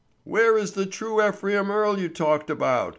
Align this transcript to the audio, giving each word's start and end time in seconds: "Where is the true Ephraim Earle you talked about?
"Where 0.23 0.57
is 0.57 0.71
the 0.71 0.87
true 0.87 1.21
Ephraim 1.23 1.69
Earle 1.69 1.99
you 1.99 2.09
talked 2.09 2.49
about? 2.49 2.89